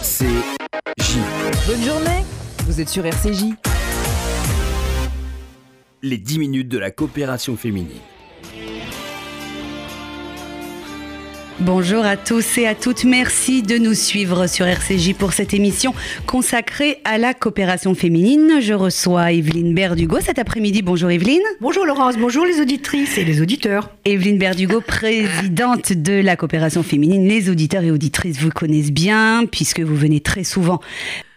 [0.00, 1.18] RCJ.
[1.66, 2.24] Bonne journée,
[2.64, 3.52] vous êtes sur RCJ.
[6.00, 8.00] Les 10 minutes de la coopération féminine.
[11.62, 13.04] Bonjour à tous et à toutes.
[13.04, 15.92] Merci de nous suivre sur RCJ pour cette émission
[16.24, 18.62] consacrée à la coopération féminine.
[18.62, 20.80] Je reçois Evelyne Berdugo cet après-midi.
[20.80, 21.42] Bonjour Evelyne.
[21.60, 23.90] Bonjour Laurence, bonjour les auditrices et les auditeurs.
[24.06, 27.28] Evelyne Berdugo, présidente de la coopération féminine.
[27.28, 30.80] Les auditeurs et auditrices vous connaissent bien puisque vous venez très souvent.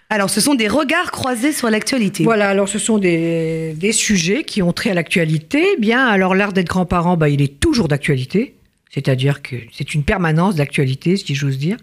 [0.10, 2.24] Alors, ce sont des regards croisés sur l'actualité.
[2.24, 5.66] Voilà, alors ce sont des, des sujets qui ont trait à l'actualité.
[5.80, 8.55] Bien, alors l'art d'être grand-parent, bah, il est toujours d'actualité.
[8.94, 11.78] C'est-à-dire que c'est une permanence d'actualité, si j'ose dire.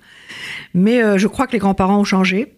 [0.75, 2.53] Mais euh, je crois que les grands-parents ont changé.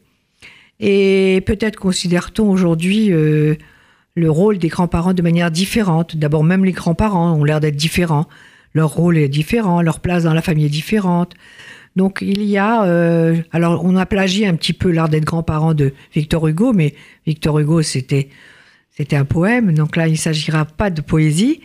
[0.78, 3.54] Et peut-être considère-t-on aujourd'hui euh,
[4.14, 6.16] le rôle des grands-parents de manière différente.
[6.16, 8.28] D'abord, même les grands-parents ont l'air d'être différents.
[8.74, 11.32] Leur rôle est différent, leur place dans la famille est différente.
[11.96, 12.84] Donc il y a...
[12.84, 16.94] euh, alors on a plagié un petit peu l'art d'être grand-parent de Victor Hugo, mais
[17.26, 18.28] Victor Hugo, c'était...
[18.94, 21.60] C'était un poème, donc là il ne s'agira pas de poésie,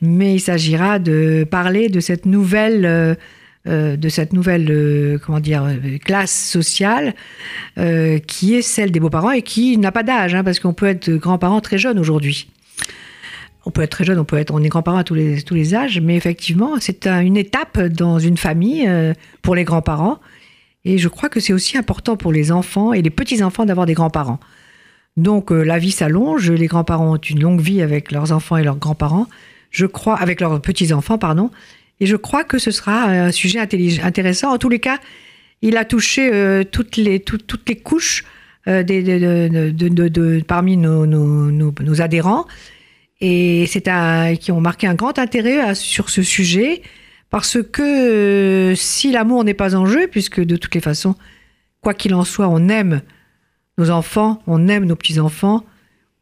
[0.00, 3.14] mais il s'agira de parler de cette nouvelle, euh,
[3.68, 5.64] euh, de cette nouvelle, euh, comment dire,
[6.04, 7.14] classe sociale
[8.26, 11.08] qui est celle des beaux-parents et qui n'a pas d'âge, hein, parce qu'on peut être
[11.12, 12.48] grand-parent très jeune aujourd'hui.
[13.64, 15.54] On peut être très jeune, on peut être, on est grand-parent à tous les, tous
[15.54, 18.90] les âges, mais effectivement c'est un- une étape dans une famille
[19.40, 20.18] pour les grands-parents,
[20.84, 23.94] et je crois que c'est aussi important pour les enfants et les petits-enfants d'avoir des
[23.94, 24.40] grands-parents.
[25.16, 28.64] Donc euh, la vie s'allonge, les grands-parents ont une longue vie avec leurs enfants et
[28.64, 29.26] leurs grands-parents,
[29.70, 31.50] je crois, avec leurs petits-enfants, pardon,
[32.00, 33.58] et je crois que ce sera un sujet
[34.02, 34.52] intéressant.
[34.52, 34.98] En tous les cas,
[35.60, 38.24] il a touché euh, toutes, les, tout- toutes les couches
[38.68, 38.82] euh,
[40.46, 42.46] parmi nos, adhérents,
[43.20, 43.88] et c'est
[44.40, 46.82] qui ont marqué un grand intérêt à- sur ce sujet,
[47.30, 51.16] parce que euh, si l'amour n'est pas en jeu, puisque de toutes les façons,
[51.82, 53.02] quoi qu'il en soit, on aime
[53.78, 55.64] nos enfants, on aime nos petits-enfants,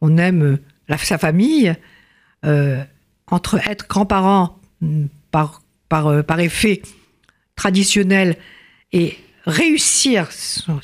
[0.01, 0.57] on aime euh,
[0.97, 1.75] sa famille.
[2.45, 2.83] Euh,
[3.27, 6.81] entre être grand-parent mm, par, par, euh, par effet
[7.55, 8.35] traditionnel
[8.91, 10.79] et réussir son-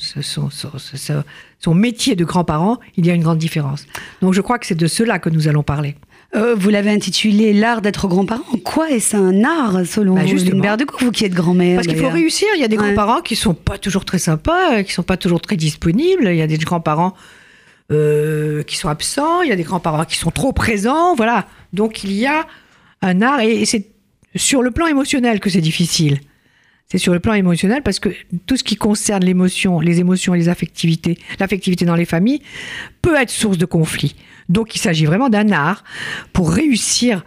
[1.59, 3.85] son métier de grand-parent, il y a une grande différence.
[4.21, 5.95] Donc je crois que c'est de cela que nous allons parler.
[6.35, 8.43] Euh, vous l'avez intitulé L'art d'être grand-parent.
[8.53, 10.61] En quoi est-ce un art, selon Bah, justement.
[10.61, 12.47] Berdugo, vous qui êtes grand-mère Parce qu'il faut réussir.
[12.55, 12.83] Il y a des Ouais.
[12.93, 16.27] grands-parents qui sont pas toujours très sympas, euh, qui sont pas toujours très disponibles.
[16.29, 17.13] Il y a des grands-parents
[17.91, 19.41] euh, qui sont absents.
[19.41, 21.15] Il y a des grands-parents qui sont trop présents.
[21.15, 21.47] Voilà.
[21.73, 22.45] Donc il y a
[23.01, 23.87] un art et, et c'est
[24.35, 26.19] sur le plan émotionnel que c'est difficile.
[26.89, 28.09] C'est sur le plan émotionnel parce que
[28.45, 32.41] tout ce qui concerne l'émotion, les émotions et les affectivités, l'affectivité dans les familles
[33.01, 34.15] peut être source de conflit.
[34.47, 35.83] Donc il s'agit vraiment d'un art
[36.31, 37.25] pour réussir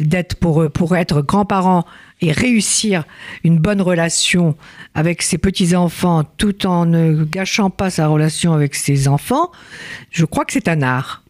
[0.00, 1.86] d'être pour pour être grand-parent
[2.20, 3.04] et réussir
[3.44, 4.54] une bonne relation
[4.94, 9.50] avec ses petits-enfants tout en ne gâchant pas sa relation avec ses enfants,
[10.10, 11.22] je crois que c'est un art.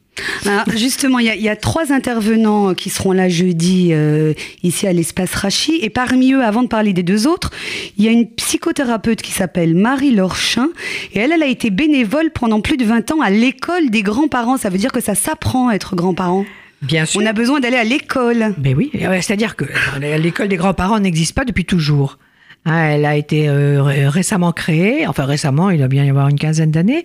[0.47, 4.32] Alors, justement, il y, a- il y a trois intervenants qui seront là jeudi euh,
[4.62, 5.78] ici à l'espace Rachi.
[5.82, 7.50] Et parmi eux, avant de parler des deux autres,
[7.97, 10.69] il y a une psychothérapeute qui s'appelle Marie Lorchin.
[11.15, 14.56] Et elle, elle a été bénévole pendant plus de 20 ans à l'école des grands-parents.
[14.56, 16.44] Ça veut dire que ça s'apprend à être grand-parent.
[16.82, 17.21] Bien sûr.
[17.21, 18.54] On a besoin d'aller à l'école.
[18.56, 22.19] Ben oui, euh, c'est-à-dire que euh, l'école des grands-parents n'existe pas depuis toujours.
[22.66, 26.28] Hein, elle a été euh, ré- récemment créée, enfin récemment, il doit bien y avoir
[26.28, 27.04] une quinzaine d'années,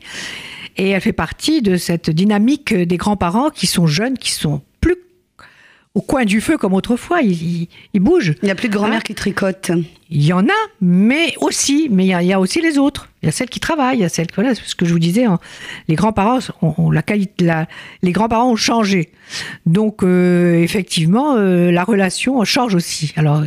[0.77, 4.61] et elle fait partie de cette dynamique des grands-parents qui sont jeunes, qui sont
[5.95, 7.31] au coin du feu comme autrefois, ils,
[7.61, 8.33] ils- ils bougent.
[8.41, 9.05] Il n'y a plus de grand-mère Ah.
[9.05, 9.69] qui tricote.
[10.09, 12.79] Il y en a, mais aussi, mais il y a, il y a aussi les
[12.79, 13.09] autres.
[13.21, 14.91] Il y a celles qui travaillent, il y a celles, voilà, c'est ce que je
[14.91, 15.37] vous disais, hein.
[15.87, 17.67] les grands-parents, ont, ont la qualité, la-
[18.01, 19.11] les grands-parents ont changé.
[19.67, 23.13] Donc, euh, effectivement, euh, la relation change aussi.
[23.15, 23.43] Alors,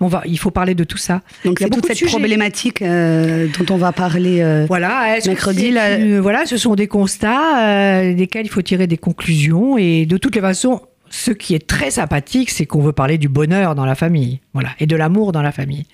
[0.00, 1.22] on va, il faut parler de tout ça.
[1.46, 2.10] Donc c'est toute cette sujets.
[2.10, 4.42] problématique euh, dont on va parler.
[4.42, 5.72] euh, Voilà, Mercredi,
[6.20, 9.76] voilà, ce sont des constats euh, desquels il faut tirer des conclusions.
[9.78, 10.82] Et de toutes les façons,
[11.16, 14.68] ce qui est très sympathique, c'est qu'on veut parler du bonheur dans la famille, voilà,
[14.80, 15.84] et de l'amour dans la famille.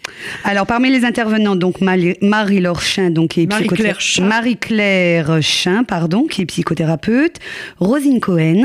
[0.44, 4.24] Alors, parmi les intervenants, donc Mali- Marie-Laure Chin, donc, est Marie-Claire Chin.
[4.24, 7.38] Marie-Claire Chin, pardon, qui est psychothérapeute.
[7.78, 8.64] Rosine Cohen,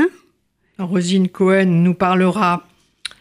[0.78, 2.64] Rosine Cohen nous parlera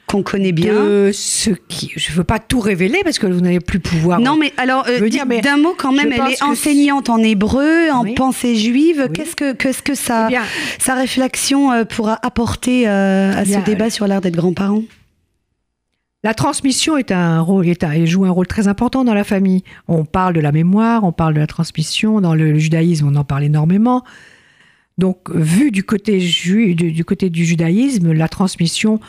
[0.07, 0.74] qu'on connaît bien.
[0.74, 1.92] de ce qui.
[1.95, 4.19] Je ne veux pas tout révéler parce que vous n'allez plus pouvoir.
[4.21, 7.89] Non, mais alors, euh, dire, mais d'un mot quand même, elle est enseignante en hébreu,
[7.92, 8.13] en Oui.
[8.15, 9.04] pensée juive.
[9.07, 9.13] Oui.
[9.13, 10.38] Qu'est-ce que, qu'est-ce que ça, Eh
[10.80, 14.81] sa réflexion euh, pourra apporter euh, à Eh bien, ce débat sur l'art d'être grand-parent?
[16.24, 19.63] La transmission est un rôle, est un- joue un rôle très important dans la famille.
[19.88, 22.21] On parle de la mémoire, on parle de la transmission.
[22.21, 24.04] Dans le judaïsme, on en parle énormément.
[24.98, 29.00] Donc, vu du côté, ju- du, du côté du judaïsme, la transmission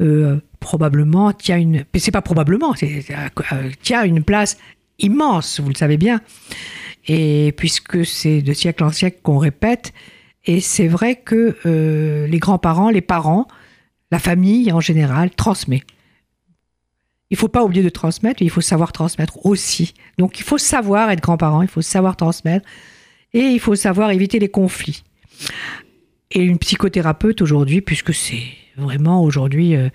[0.00, 1.84] euh, probablement tient une.
[1.94, 4.58] C'est pas probablement, c'est, euh, tient une place
[4.98, 6.20] immense, vous le savez bien.
[7.06, 9.92] Et puisque c'est de siècle en siècle qu'on répète,
[10.44, 13.46] et c'est vrai que euh, les grands-parents, les parents,
[14.10, 15.82] la famille en général transmet.
[17.30, 19.94] Il faut pas oublier de transmettre, il faut savoir transmettre aussi.
[20.18, 22.66] Donc il faut savoir être grand-parent, il faut savoir transmettre,
[23.32, 25.02] et il faut savoir éviter les conflits.
[26.30, 28.42] Et une psychothérapeute aujourd'hui, puisque c'est
[28.76, 29.88] vraiment aujourd'hui, euh,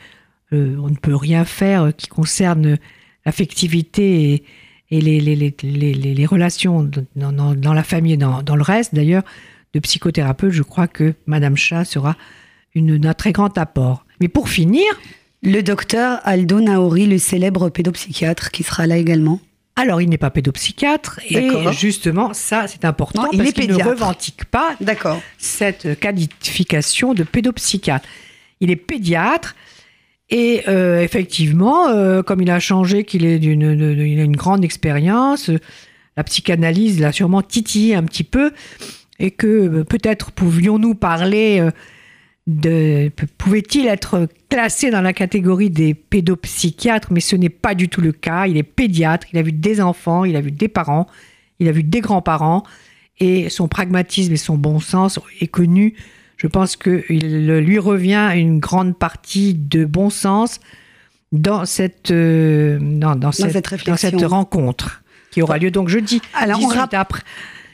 [0.54, 2.78] euh, on ne peut rien faire qui concerne
[3.26, 4.44] l'affectivité et,
[4.92, 8.56] et les, les, les, les, les relations dans, dans, dans la famille et dans, dans
[8.56, 9.24] le reste, d'ailleurs,
[9.74, 12.16] de psychothérapeute, je crois que Madame Chat sera
[12.74, 14.06] une, un très grand apport.
[14.22, 14.86] Mais pour finir,
[15.44, 19.40] Le docteur Aldo Naori, le célèbre pédopsychiatre, qui sera là également.
[19.76, 23.70] alors il n'est pas pédopsychiatre et justement ça c'est important Non, il parce est qu'il
[23.72, 25.20] ne revendique pas D'accord.
[25.38, 28.08] cette qualification de pédopsychiatre.
[28.60, 29.56] Il est pédiatre
[30.30, 35.50] et euh, effectivement, euh, comme il a changé, qu'il a une grande expérience,
[36.18, 38.52] la psychanalyse l'a sûrement titillé un petit peu
[39.20, 41.66] et que euh, peut-être pouvions-nous parler
[42.46, 48.02] de pouvait-il être classé dans la catégorie des pédopsychiatres, mais ce n'est pas du tout
[48.02, 48.48] le cas.
[48.48, 51.08] Il est pédiatre, il a vu des enfants, il a vu des parents,
[51.60, 52.64] il a vu des grands-parents
[53.20, 55.96] et son pragmatisme et son bon sens est connu.
[56.38, 60.60] Je pense qu'il lui revient une grande partie de bon sens
[61.32, 64.12] dans cette, euh, dans, dans cette, cette réflexion.
[64.12, 65.02] dans cette rencontre
[65.32, 66.22] qui aura lieu donc jeudi.
[66.34, 67.22] Alors, on 18 rapp- après.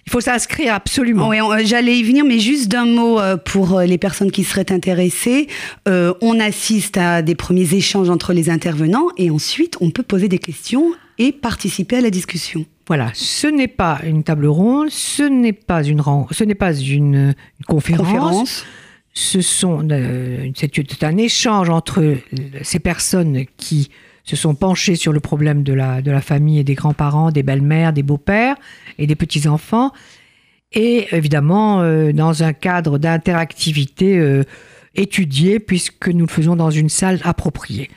[0.06, 1.30] Il faut s'inscrire absolument.
[1.30, 4.44] Oui, on- j'allais y venir, mais juste d'un mot euh, pour euh, les personnes qui
[4.44, 5.48] seraient intéressées.
[5.88, 10.28] Euh, on assiste à des premiers échanges entre les intervenants et ensuite on peut poser
[10.28, 12.66] des questions et participer à la discussion.
[12.88, 16.02] Voilà, ce n'est pas une table ronde, ce n'est pas une,
[16.32, 18.08] ce n'est pas une, une conférence.
[18.08, 18.66] Conférence.
[19.16, 22.18] Ce sont, euh, c'est un échange entre
[22.64, 23.92] ces personnes qui
[24.24, 27.44] se sont penchées sur le problème de la, de la famille et des grands-parents, des
[27.44, 28.56] belles-mères, des beaux-pères
[28.98, 29.92] et des petits-enfants.
[30.72, 34.44] Et évidemment, euh, dans un cadre d'interactivité euh,
[34.96, 37.90] étudié, puisque nous le faisons dans une salle appropriée.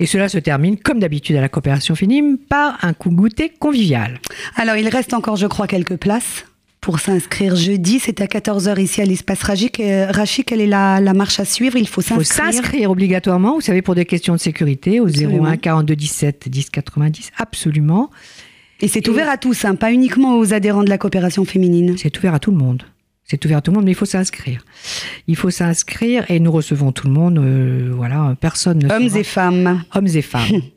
[0.00, 4.18] Et cela se termine, comme d'habitude à la coopération féminine, par un coup goûter convivial.
[4.56, 6.46] Alors il reste encore, je crois, quelques places
[6.80, 8.00] pour s'inscrire jeudi.
[8.00, 9.70] C'est à 14h ici à l'espace Rachi.
[9.80, 11.76] Euh, Rachi, quelle est la, la marche à suivre?
[11.76, 12.52] Il faut Il faut s'inscrire.
[12.54, 15.44] s'inscrire obligatoirement, vous savez, pour des questions de sécurité, au Absolument.
[15.44, 18.10] 01 42 17 10 90, absolument.
[18.80, 21.96] Et c'est ouvert à tous, hein, pas uniquement aux adhérents de la coopération féminine.
[21.98, 22.84] C'est ouvert à tout le monde.
[23.30, 24.64] C'est ouvert à tout le monde, mais il faut s'inscrire.
[25.28, 27.38] Il faut s'inscrire et nous recevons tout le monde.
[27.38, 29.84] euh, voilà, personne ne Hommes sera- et femmes.
[29.94, 30.62] hommes et femmes.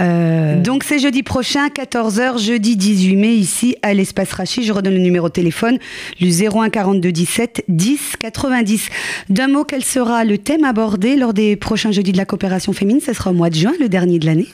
[0.00, 4.62] Euh, Donc c'est jeudi prochain, 14h, jeudi 18 mai, ici à l'espace Rachi.
[4.62, 5.78] Je redonne le numéro de téléphone,
[6.20, 8.88] le 01 42 17 10 90.
[9.28, 13.00] D'un mot, quel sera le thème abordé lors des prochains jeudis de la coopération féminine?
[13.04, 14.48] Ce sera au mois de juin, le dernier de l'année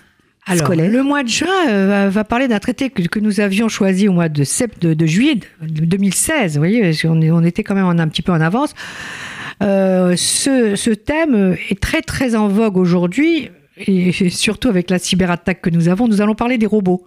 [0.49, 0.91] Alors, scolaire.
[0.91, 4.09] le mois de juin euh, va, va parler d'un traité que, que nous avions choisi
[4.09, 6.55] au mois de, sept- de, de juillet de 2016.
[6.55, 8.75] Vous voyez, on était quand même en- un petit peu en avance.
[9.63, 15.61] Euh, ce, ce thème est très très en vogue aujourd'hui, et surtout avec la cyberattaque
[15.61, 16.09] que nous avons.
[16.09, 17.07] Nous allons parler des robots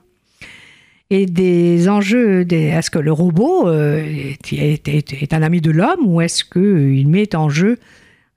[1.09, 2.45] et des enjeux.
[2.45, 6.21] Des, est-ce que le robot euh, est, est- est- est un ami de l'homme ou
[6.21, 7.77] est-ce qu'il met en jeu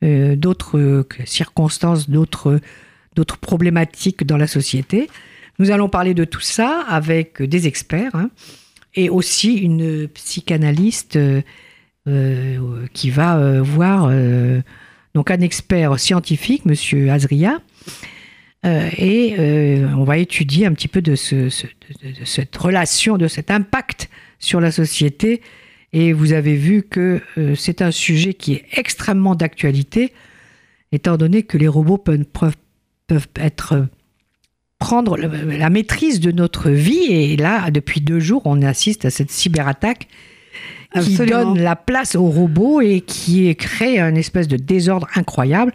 [0.03, 2.61] d'autres circonstances, d'autres
[3.15, 5.09] d'autres problématiques dans la société.
[5.59, 8.31] Nous allons parler de tout ça avec des experts hein,
[8.95, 11.43] et aussi une psychanalyste euh,
[12.09, 14.11] euh, qui va euh, voir
[15.15, 17.61] donc un expert scientifique, Monsieur Azria,
[18.65, 19.37] et
[19.97, 23.29] on va étudier un petit peu de, ce, ce- de- de- de cette relation, de
[23.29, 25.43] cet impact sur la société.
[25.93, 27.21] Et vous avez vu que
[27.57, 30.13] c'est un sujet qui est extrêmement d'actualité,
[30.93, 32.57] étant donné que les robots peuvent, peuvent-
[33.07, 33.85] peuvent être euh,
[34.79, 37.07] prendre la maîtrise de notre vie.
[37.11, 40.09] Et là, depuis deux jours, on assiste à cette cyberattaque
[40.93, 41.55] qui Absolument.
[41.55, 45.73] donne la place aux robots et qui crée un espèce de désordre incroyable.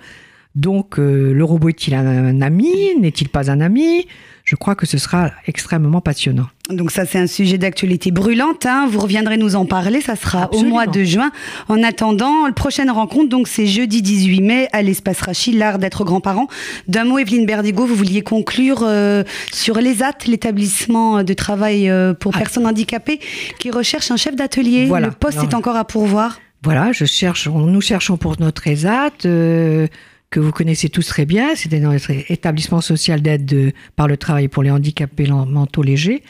[0.59, 2.73] Donc, euh, le robot est-il un, ami?
[2.99, 4.05] N'est-il pas un ami?
[4.43, 6.47] Je crois que ce sera extrêmement passionnant.
[6.69, 8.65] Donc ça, c'est un sujet d'actualité brûlante.
[8.65, 8.87] hein.
[8.91, 10.01] Vous reviendrez nous en parler.
[10.01, 10.67] Ça sera Absolument.
[10.67, 11.31] au mois de juin.
[11.69, 16.03] En attendant, la prochaine rencontre, donc c'est jeudi 18 mai à l'espace Rachi, l'art d'être
[16.03, 16.47] grand-parent.
[16.89, 19.23] D'un mot, Evelyne Berdigo, vous vouliez conclure euh,
[19.53, 22.39] sur l'ESAT, l'établissement de travail euh, pour Ah.
[22.39, 23.19] personnes handicapées,
[23.59, 24.87] qui recherche un chef d'atelier?
[24.87, 25.07] Voilà.
[25.07, 26.39] Le poste est encore à pourvoir.
[26.63, 29.87] Voilà, je cherche, nous cherchons pour notre ESAT, euh,
[30.29, 34.47] que vous connaissez tous très bien, c'était notre établissement social d'aide de- par le travail
[34.47, 36.21] pour les handicapés mentaux légers.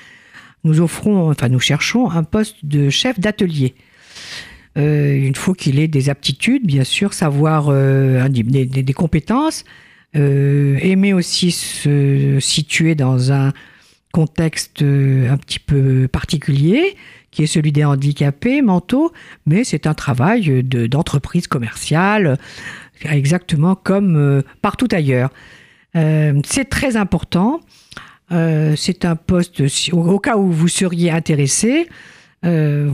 [0.64, 3.76] Nous offrons, enfin nous cherchons un poste de chef d'atelier.
[4.78, 9.66] Euh, il faut qu'il ait des aptitudes, bien sûr, savoir euh, des, compétences,
[10.16, 13.52] euh, aimer aussi se situer dans un
[14.12, 16.96] contexte euh, un petit peu particulier,
[17.32, 19.12] qui est celui des handicapés mentaux,
[19.46, 22.38] mais c'est un travail de- d'entreprise commerciale,
[23.06, 25.30] exactement comme euh, partout ailleurs.
[25.96, 27.62] Euh, c'est très important.
[28.32, 31.88] Euh, c'est un poste, au, cas où vous seriez intéressé,
[32.46, 32.88] euh,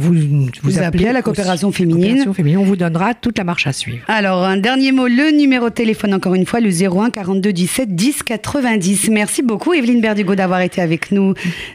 [0.65, 2.01] vous, Vous appelez à la coopération féminine.
[2.01, 2.57] Coopération féminine.
[2.59, 4.03] On vous donnera toute la marche à suivre.
[4.07, 7.95] Alors, un dernier mot, le numéro de téléphone, encore une fois, le 01 42 17
[7.95, 9.09] 10 90.
[9.11, 11.33] Merci beaucoup, Evelyne Berdugo, d'avoir été avec nous